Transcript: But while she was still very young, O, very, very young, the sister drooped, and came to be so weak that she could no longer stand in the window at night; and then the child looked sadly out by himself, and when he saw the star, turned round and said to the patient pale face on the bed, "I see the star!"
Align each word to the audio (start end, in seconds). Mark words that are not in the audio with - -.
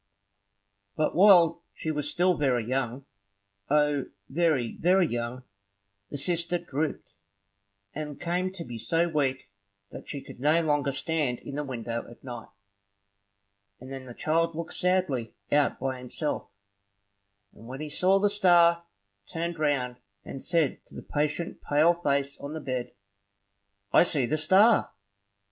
But 0.95 1.13
while 1.13 1.61
she 1.75 1.91
was 1.91 2.09
still 2.09 2.33
very 2.35 2.65
young, 2.65 3.05
O, 3.69 4.05
very, 4.27 4.75
very 4.79 5.05
young, 5.07 5.43
the 6.09 6.17
sister 6.17 6.57
drooped, 6.57 7.17
and 7.93 8.19
came 8.19 8.51
to 8.53 8.63
be 8.63 8.79
so 8.79 9.07
weak 9.07 9.51
that 9.91 10.07
she 10.07 10.23
could 10.23 10.39
no 10.39 10.59
longer 10.63 10.91
stand 10.91 11.37
in 11.41 11.53
the 11.53 11.63
window 11.63 12.09
at 12.09 12.23
night; 12.23 12.47
and 13.79 13.91
then 13.91 14.07
the 14.07 14.15
child 14.15 14.55
looked 14.55 14.73
sadly 14.73 15.35
out 15.51 15.79
by 15.79 15.99
himself, 15.99 16.49
and 17.53 17.67
when 17.67 17.79
he 17.79 17.87
saw 17.89 18.17
the 18.17 18.27
star, 18.27 18.85
turned 19.31 19.59
round 19.59 19.97
and 20.25 20.43
said 20.43 20.83
to 20.87 20.95
the 20.95 21.03
patient 21.03 21.61
pale 21.61 21.93
face 21.93 22.39
on 22.39 22.53
the 22.53 22.59
bed, 22.59 22.93
"I 23.93 24.01
see 24.01 24.25
the 24.25 24.37
star!" 24.37 24.93